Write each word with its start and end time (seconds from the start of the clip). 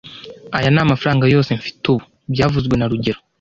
Aya 0.57 0.69
ni 0.71 0.79
amafaranga 0.85 1.31
yose 1.35 1.49
mfite 1.59 1.83
ubu 1.91 2.03
byavuzwe 2.33 2.75
na 2.77 2.89
rugero 2.91 3.19